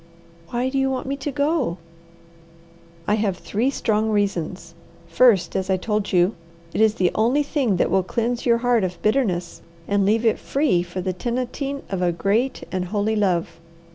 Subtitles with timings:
[0.49, 1.77] "Why do you want me to go?"
[3.07, 4.73] "I have three strong reasons:
[5.05, 6.33] First, as I told you,
[6.73, 10.39] it is the only thing that will cleanse your heart of bitterness and leave it
[10.39, 13.59] free for the tenanting of a great and holy love.